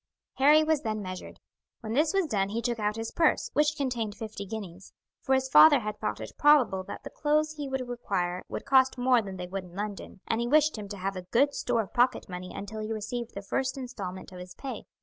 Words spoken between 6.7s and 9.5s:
that the clothes he would require would cost more than they